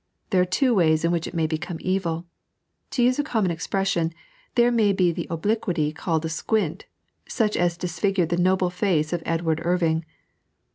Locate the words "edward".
9.27-9.61